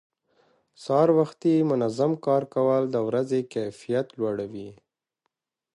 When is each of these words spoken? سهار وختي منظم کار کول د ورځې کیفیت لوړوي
سهار 0.83 1.09
وختي 1.19 1.53
منظم 1.71 2.11
کار 2.25 2.43
کول 2.53 2.81
د 2.91 2.95
ورځې 3.07 3.39
کیفیت 3.53 4.07
لوړوي 4.17 4.69